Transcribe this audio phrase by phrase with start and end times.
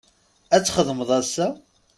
[0.55, 1.47] Ad txedmeḍ ass-a?